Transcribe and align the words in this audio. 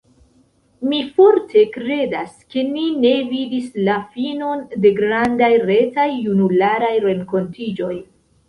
Mi 0.91 1.01
forte 1.17 1.65
kredas 1.75 2.31
ke 2.55 2.63
ni 2.71 2.85
ne 3.03 3.11
vidis 3.33 3.67
la 3.89 3.99
finon 4.17 4.65
de 4.87 4.95
grandaj 5.03 5.53
retaj 5.69 6.09
junularaj 6.27 6.95
renkontiĝoj! 7.09 7.97